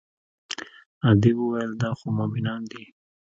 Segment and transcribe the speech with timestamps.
[1.09, 2.83] ادې وويل دا خو مومنان دي.